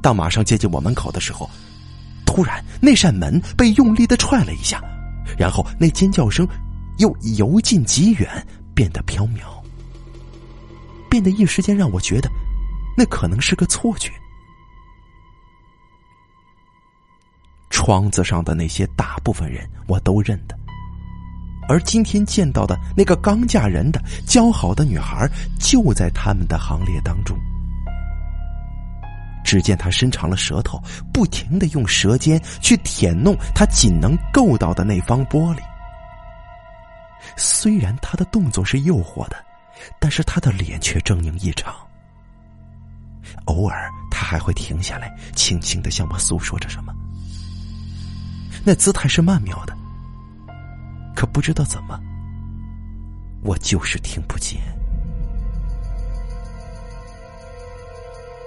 [0.00, 1.48] 当马上接近我门口的时候，
[2.24, 4.82] 突然那扇门被用力的踹了一下，
[5.36, 6.48] 然后那尖叫声
[6.96, 9.62] 又由近及远，变得飘渺，
[11.10, 12.30] 变得一时间让我觉得
[12.96, 14.10] 那可能是个错觉。
[17.72, 20.54] 窗子上的那些大部分人我都认得，
[21.68, 27.36] 而今天见到的那个刚嫁人的姣好的女孩就在他们的行列当中。
[29.42, 30.80] 只见她伸长了舌头，
[31.12, 35.58] 不停的用舌尖去舔弄她仅能够到的那方玻璃。
[37.36, 39.36] 虽然她的动作是诱惑的，
[39.98, 41.74] 但是她的脸却狰狞异常。
[43.46, 46.94] 偶尔，她还会停下来，轻轻的向我诉说着什么。
[48.64, 49.76] 那姿态是曼妙的，
[51.16, 51.98] 可不知道怎么，
[53.42, 54.60] 我就是听不见。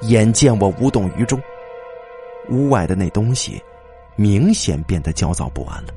[0.04, 1.42] 眼见我无动于衷，
[2.50, 3.62] 屋外的那东西
[4.16, 5.94] 明显变得焦躁不安了。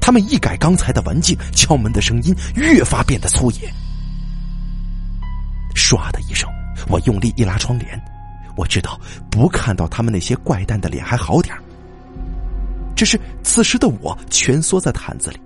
[0.00, 3.72] 他们一改刚才的文静，敲门的声音越发变得粗野。
[5.74, 6.48] 唰的一声，
[6.88, 8.00] 我用力一拉窗帘，
[8.56, 11.56] 我知道不看到他们那些怪诞的脸还好点
[12.94, 15.40] 只是此时的我蜷缩在毯子里，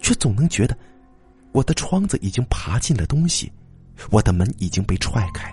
[0.00, 0.76] 却总能觉得
[1.52, 3.52] 我的窗子已经爬进了东西，
[4.10, 5.52] 我的门已经被踹开。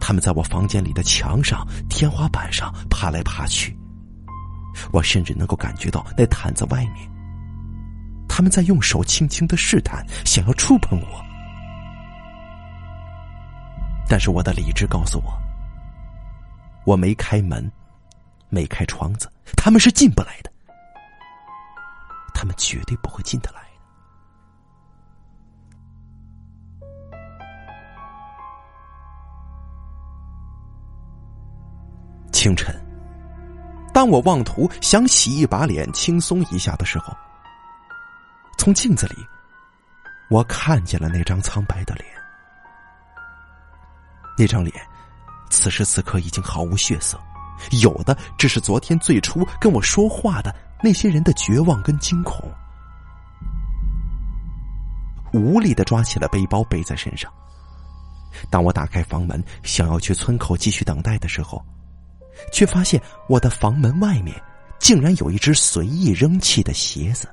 [0.00, 3.76] 他们在我房间里的墙上、天花板上爬来爬去，
[4.92, 7.10] 我甚至能够感觉到那毯子外面，
[8.28, 11.24] 他们在用手轻轻的试探，想要触碰我。
[14.08, 15.32] 但是我的理智告诉我，
[16.84, 17.70] 我没开门，
[18.48, 20.50] 没开窗子，他们是进不来的，
[22.34, 23.68] 他们绝对不会进得来的。
[32.32, 32.72] 清晨，
[33.92, 37.12] 当我妄图想洗一把脸、轻松一下的时候，
[38.56, 39.16] 从镜子里，
[40.30, 42.06] 我看见了那张苍白的脸。
[44.36, 44.72] 那张脸，
[45.50, 47.20] 此时此刻已经毫无血色，
[47.82, 52.50] 有的只是昨天最初跟我说话的那些人的绝望跟惊恐。
[55.32, 57.32] 无力的抓起了背包，背在身上。
[58.50, 61.64] 当我打开房门，想要去村口继续等待的时候。
[62.52, 64.40] 却发现我的房门外面
[64.78, 67.28] 竟然有一只随意扔弃的鞋子，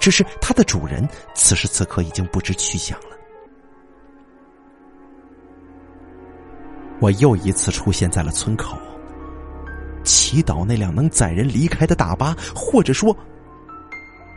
[0.00, 3.16] 只是它的主人此时此刻已经不知去向了。
[7.02, 8.78] 我又一次出现在了村口，
[10.04, 13.14] 祈祷那辆能载人离开的大巴，或者说，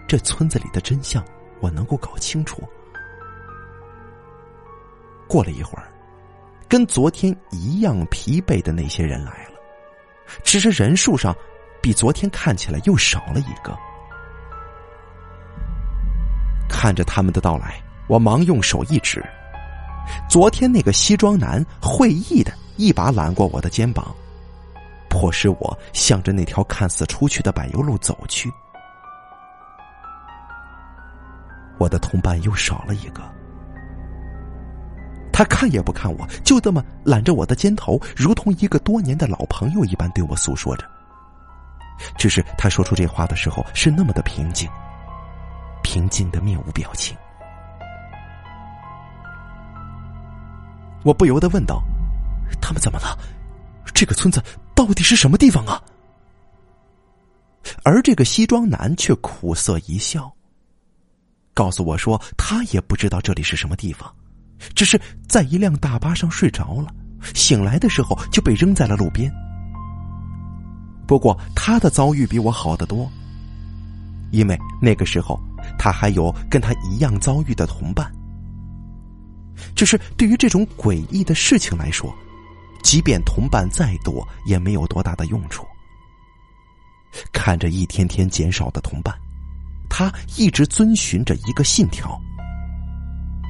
[0.07, 1.23] 这村子里的真相
[1.59, 2.63] 我能够搞清楚。
[5.27, 5.91] 过了一会儿。
[6.67, 9.59] 跟昨天一样疲惫的那些人来了，
[10.43, 11.33] 只是人数上
[11.79, 13.77] 比昨天看起来又少了一个。
[16.67, 19.23] 看着他们的到来，我忙用手一指，
[20.29, 24.13] 昨天那个西装男会意的一把揽过我的肩膀，
[25.09, 28.51] 迫使我向着那条看似出去的柏油路走去。
[31.77, 33.21] 我的同伴又少了一个。
[35.31, 40.89] 他看也不看我，就这么揽着我的肩头，如同一个多年的老朋友一般对我诉说着。
[42.17, 44.69] 只是他说出这话的时候是那么的平静，
[45.83, 47.17] 平静的面无表情。
[51.05, 51.81] 我不由得问道
[52.59, 53.17] ：“他们怎么了？
[53.93, 55.81] 这个村子到底是什么地方啊？”
[57.83, 60.33] 而这个西装男却苦涩一笑，
[61.53, 64.11] 告诉我说：“他也不知道这里是什么地方。”
[64.73, 66.91] 只是在一辆大巴上睡着了，
[67.35, 69.31] 醒来的时候就被扔在了路边。
[71.05, 73.07] 不过他的遭遇比我好得多，
[74.31, 75.39] 因为那个时候
[75.77, 78.11] 他还有跟他一样遭遇的同伴。
[79.75, 82.13] 只是对于这种诡异的事情来说，
[82.83, 85.65] 即便同伴再多，也没有多大的用处。
[87.31, 89.15] 看着一天天减少的同伴，
[89.89, 92.19] 他一直遵循着一个信条。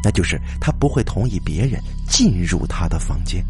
[0.04, 3.44] 那就是他不会同意别人进入他的房间，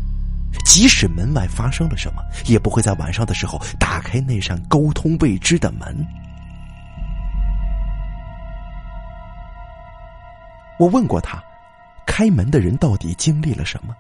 [0.63, 6.08] 即使门外发生了什么，也不会在晚上的时候打开那扇沟通未知的门。
[10.80, 11.44] 我问过他，
[12.06, 13.96] 开门的人到底经历了什么？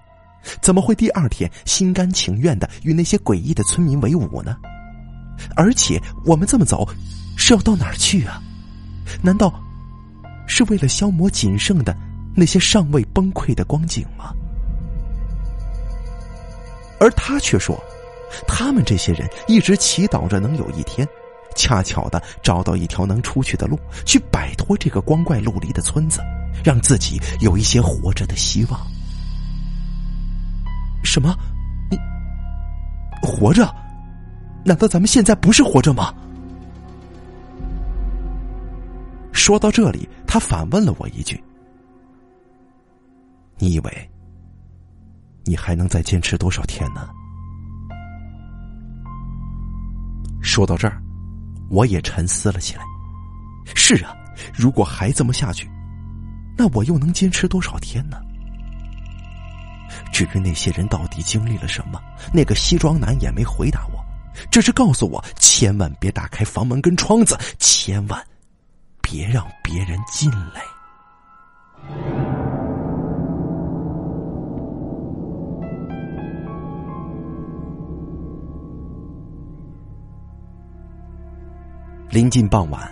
[0.61, 4.57] 怎么会第二天心甘情愿的与那些诡异的村民为伍呢？
[5.55, 6.87] 而且我们这么走，
[7.35, 8.41] 是要到哪儿去啊？
[9.21, 9.53] 难道
[10.47, 11.95] 是为了消磨仅剩的？
[12.37, 14.33] 那些尚未崩溃的光景吗？
[16.99, 17.81] 而他却说，
[18.47, 21.07] 他们这些人一直祈祷着能有一天，
[21.55, 26.19] 恰巧的找到一条能出去的路，去摆脱这个光怪陆离的村子，
[26.63, 28.79] 让自己有一些活着的希望。
[31.03, 31.35] 什么？
[31.89, 31.97] 你
[33.21, 33.73] 活着？
[34.65, 36.13] 难道咱们现在不是活着吗？
[39.31, 41.41] 说到这里，他反问了我一句。
[43.57, 44.09] 你以为
[45.43, 47.07] 你还能再坚持多少天呢？
[50.41, 51.01] 说到这儿，
[51.69, 52.83] 我也沉思了起来。
[53.75, 54.15] 是啊，
[54.53, 55.69] 如果还这么下去，
[56.57, 58.17] 那我又能坚持多少天呢？
[60.11, 62.01] 至于那些人到底经历了什么，
[62.33, 64.03] 那个西装男也没回答我，
[64.49, 68.21] 只是告诉我千万别打开房门跟窗子，千万
[69.01, 70.61] 别让别人进来。
[82.09, 82.89] 临近傍晚，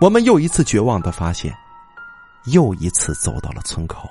[0.00, 1.54] 我们又一次绝望的发现，
[2.46, 4.08] 又一次走到了村口。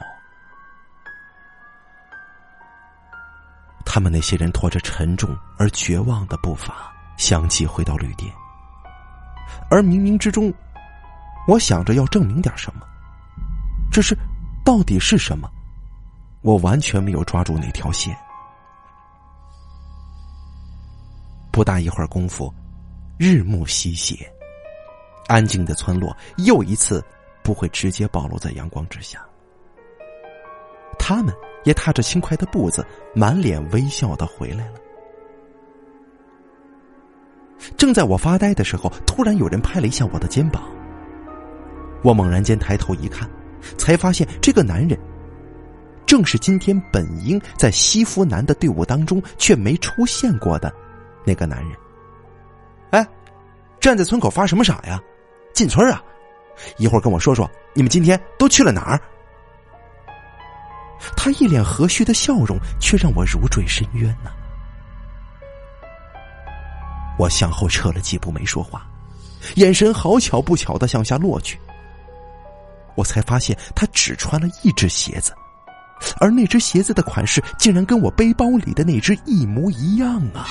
[3.85, 8.33] 他们那些人拖着沉重而绝望的步伐相继回到旅店。
[9.69, 10.53] 而冥冥之中
[11.47, 12.87] 我想着要证明点什么？
[13.91, 14.17] 只是
[14.63, 15.49] 到底是什么？
[16.41, 18.17] 我完全没有抓住那条线。
[21.51, 22.53] 不大一会儿功夫
[23.19, 24.31] 日暮西斜
[25.27, 27.03] 安静的村落又一次
[27.43, 29.23] 不会直接暴露在阳光之下。
[30.99, 31.33] 他们
[31.63, 32.85] 也踏着轻快的步子，
[33.15, 34.75] 满脸微笑的回来了。
[37.77, 40.63] 正在我发呆的时候，突然有人拍了一下我的肩膀。
[42.03, 43.29] 我猛然间抬头一看，
[43.77, 44.97] 才发现这个男人
[46.05, 50.73] 正是今天本应在西服男的队伍当中却没出现过的
[51.23, 51.71] 那个男人。
[52.89, 53.07] 哎，
[53.79, 55.01] 站在村口发什么傻呀？
[55.53, 56.03] 进村啊！
[56.77, 59.01] 一会儿跟我说说你们今天都去了哪儿。
[61.17, 64.31] 他一脸和煦的笑容，却让我如坠深渊呐。
[67.17, 68.85] 我向后撤了几步，没说话，
[69.55, 71.59] 眼神好巧不巧的向下落去。
[72.95, 75.33] 我才发现他只穿了一只鞋子，
[76.19, 80.45] 而那只鞋子的款式竟然跟我背包里的那只一模一样啊！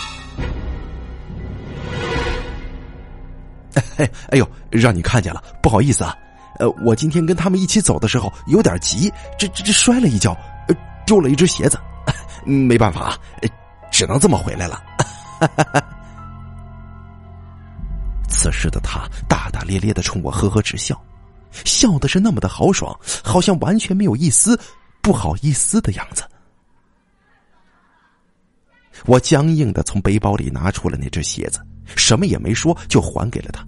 [3.97, 6.17] 哎 哎呦，让你看见了，不好意思啊。
[6.59, 10.37] 呃，我今天跟他们一起走的时候有点急，这这这摔了一跤，
[11.07, 11.79] 丢了一只鞋子，
[12.45, 13.19] 没办法，
[13.91, 14.83] 只能这么回来了。
[18.29, 21.01] 此时的他大大咧咧的冲我呵呵直笑，
[21.65, 24.59] 笑的是那么的豪爽，好像完全没有一丝
[25.01, 26.23] 不好意思的样子。
[29.07, 31.61] 我僵硬的从背包里拿出了那只鞋子，
[31.97, 33.65] 什么也没说就还给了他，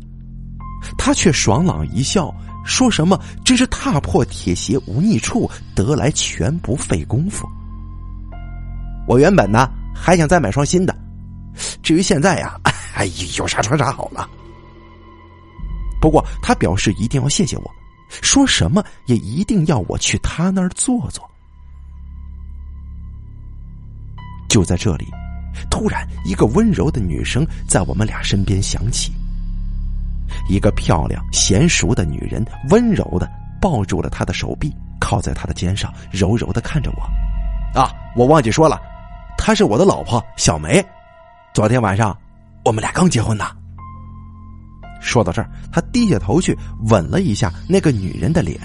[0.96, 2.34] 他却爽朗一笑。
[2.64, 3.20] 说什么？
[3.44, 7.44] 真是踏破铁鞋无觅处，得来全不费功夫。
[9.08, 10.96] 我原本呢还想再买双新的，
[11.82, 12.56] 至于现在呀，
[12.94, 13.04] 哎，
[13.36, 14.30] 有啥穿啥好了。
[16.00, 17.70] 不过他表示一定要谢谢我，
[18.10, 21.28] 说什么也一定要我去他那儿坐坐。
[24.48, 25.08] 就在这里，
[25.70, 29.12] 突然一个温柔的女声在我们俩身边响起。
[30.48, 33.30] 一个漂亮娴熟的女人，温柔的
[33.60, 37.78] 抱住了他的手臂，靠在他的肩上，柔柔的看着我。
[37.78, 38.80] 啊，我忘记说了，
[39.36, 40.84] 她是我的老婆小梅。
[41.52, 42.16] 昨天晚上，
[42.64, 43.44] 我们俩刚结婚呢。
[45.00, 46.56] 说到这儿，他低下头去
[46.88, 48.58] 吻了一下那个女人的脸，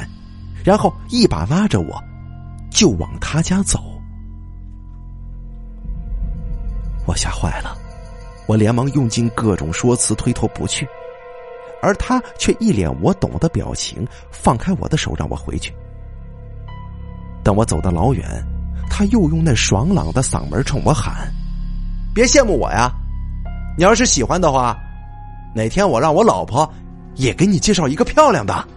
[0.63, 2.01] 然后一把拉着我，
[2.69, 3.96] 就往他家走。
[7.07, 7.75] 我吓坏了，
[8.45, 10.87] 我连忙用尽各种说辞推脱不去。
[11.81, 15.73] 而他却一脸我懂的表情，放开我的手，让我回去。
[17.43, 18.25] 等我走得老远，
[18.89, 21.31] 他又用那爽朗的嗓门冲我喊
[22.13, 22.91] ：“别羡慕我呀！
[23.77, 24.75] 你要是喜欢的话，
[25.55, 26.69] 哪天我让我老婆
[27.15, 28.67] 也给你介绍一个漂亮的。”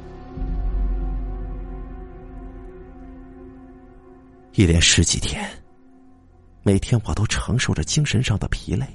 [4.52, 5.42] 一连十几天，
[6.62, 8.86] 每天我都承受着精神上的疲累。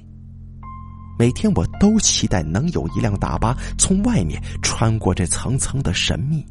[1.18, 6.44] 每天我都期待能有一辆大巴从外面穿过这层层的神秘，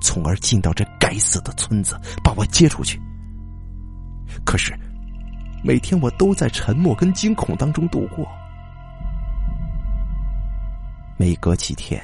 [0.00, 3.00] 从而进到这该死的村子，把我接出去。
[4.44, 4.72] 可是，
[5.64, 8.26] 每天我都在沉默跟惊恐当中度过。
[11.18, 12.00] 每隔几天，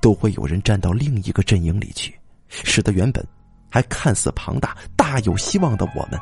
[0.00, 2.14] 都会有人站到另一个阵营里去，
[2.48, 3.26] 使得原本
[3.70, 6.20] 还看似庞大、大有希望的我们，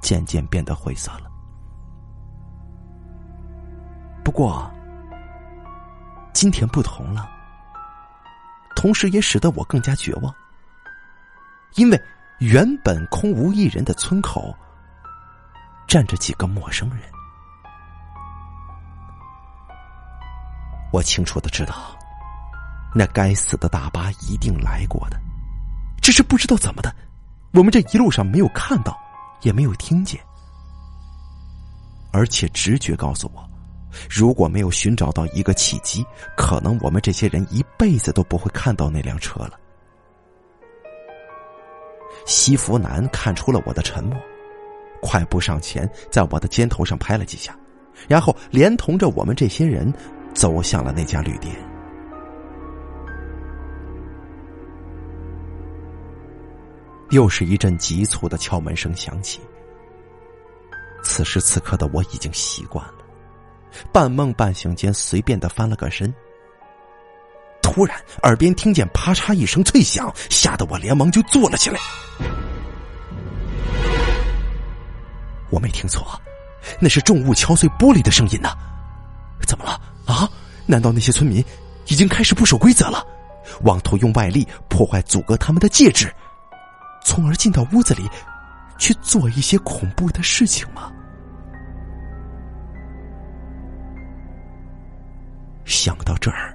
[0.00, 1.30] 渐渐变得灰色了。
[4.24, 4.70] 不过，
[6.32, 7.28] 今天不同了，
[8.76, 10.34] 同时也使得我更加绝望，
[11.76, 12.00] 因为
[12.38, 14.54] 原本空无一人的村口
[15.86, 17.00] 站着几个陌生人。
[20.92, 21.74] 我清楚的知道，
[22.94, 25.18] 那该死的大巴一定来过的，
[26.00, 26.94] 只是不知道怎么的，
[27.52, 28.98] 我们这一路上没有看到，
[29.42, 30.20] 也没有听见，
[32.12, 33.48] 而且直觉告诉我。
[34.08, 36.04] 如果没有寻找到一个契机，
[36.36, 39.52] 可能我们这些人一辈子都不会看到那辆车了。
[42.26, 44.16] 西服男看出了我的沉默，
[45.00, 47.56] 快步上前，在我的肩头上拍了几下，
[48.06, 49.92] 然后连同着我们这些人
[50.34, 51.56] 走向了那家旅店。
[57.10, 59.40] 又是一阵急促的敲门声响起。
[61.02, 62.94] 此时此刻的我已经习惯了。
[63.92, 66.12] 半梦半醒间，随便的翻了个身。
[67.62, 71.78] 突然，耳边听见啪嚓一声脆响，吓得我连忙就坐了起来。
[75.50, 76.20] 我没听错，
[76.80, 78.50] 那是重物敲碎玻璃的声音呢。
[79.46, 80.28] 怎么了啊？
[80.66, 81.42] 难道那些村民
[81.86, 83.06] 已经开始不守规则了，
[83.62, 86.12] 妄图用外力破坏阻隔他们的戒指，
[87.08, 88.06] 从而进到屋子里
[88.76, 90.92] 去做一些恐怖的事情吗？
[95.64, 96.54] 想到这儿，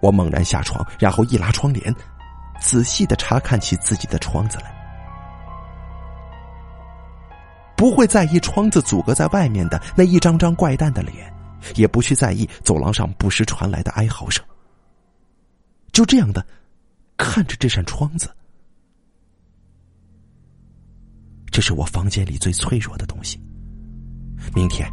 [0.00, 1.94] 我猛然下床，然后一拉窗帘，
[2.60, 4.74] 仔细的查看起自己的窗子来。
[7.76, 11.32] 不会在意窗子阻隔在外面的那一张张怪诞的脸，
[11.76, 14.44] 也不去在意走廊上不时传来的哀嚎声。
[15.92, 16.44] 就这样的
[17.16, 18.28] 看着这扇窗子，
[21.50, 23.40] 这是我房间里最脆弱的东西。
[24.54, 24.90] 明天，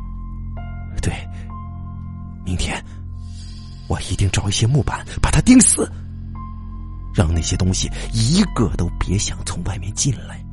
[1.01, 1.13] 对，
[2.45, 2.83] 明天。
[3.87, 5.89] 我一定找一些木板把它钉死，
[7.15, 10.43] 让那些东西一个都别想从外面进来。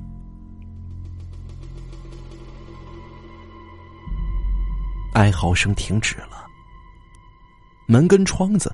[5.14, 6.46] 哀嚎声停止了，
[7.88, 8.72] 门跟窗子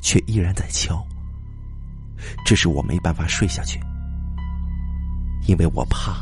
[0.00, 1.00] 却依然在敲。
[2.44, 3.80] 这是我没办法睡下去，
[5.46, 6.16] 因为我怕，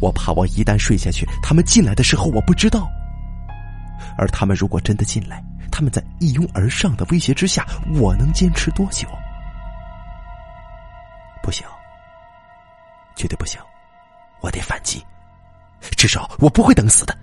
[0.00, 2.88] 我怕我一旦睡下去，他们进来的时候我不知道，
[4.16, 5.42] 而他们如果真的进来。
[5.74, 9.08] 他们在一拥而上的威胁之下，我能坚持多久？
[11.42, 11.66] 不行，
[13.16, 13.58] 绝对不行！
[14.42, 15.02] 我得反击，
[15.96, 17.16] 至少我不会等死的。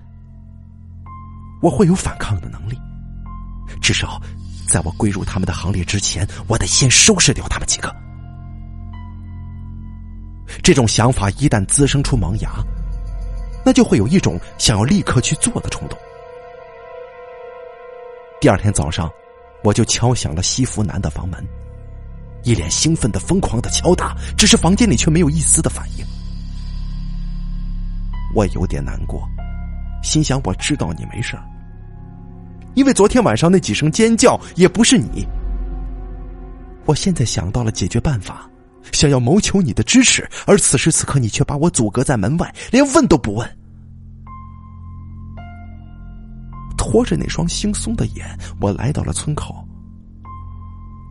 [1.61, 2.75] 我会有反抗的能力，
[3.83, 4.19] 至少
[4.67, 7.95] 在我归入他们的行列之前，我得先收拾掉他们几个。
[10.63, 12.51] 这种想法一旦滋生出萌芽，
[13.65, 15.97] 那就会有一种想要立刻去做的冲动。
[18.41, 19.11] 第二天早上，
[19.63, 21.45] 我就敲响了西服男的房门，
[22.43, 26.05] 一脸兴奋的疯狂的敲打，只是房间里却没有一丝的反应。
[28.33, 29.27] 我有点难过，
[30.03, 31.35] 心想我知道你没事
[32.75, 35.27] 因为昨天晚上那几声尖叫也不是你。
[36.85, 38.49] 我现在想到了解决办法，
[38.91, 43.57] 想要谋求你的支持，而此时此刻你却把我阻隔在门外，连问都不问。
[46.77, 48.25] 拖着那双惺忪的眼，
[48.61, 49.67] 我来到了村口。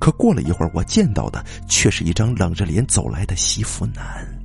[0.01, 4.38] 可过了一会儿，我见到的却是一张冷着脸走来的媳妇男。